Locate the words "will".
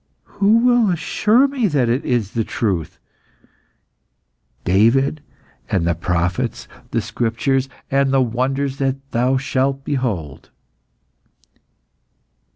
0.65-0.89